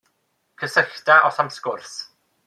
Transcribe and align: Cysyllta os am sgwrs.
Cysyllta 0.61 1.17
os 1.29 1.37
am 1.43 1.51
sgwrs. 1.57 1.93